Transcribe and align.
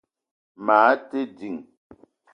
Maa 0.65 0.91
te 1.09 1.19
ding 1.37 1.59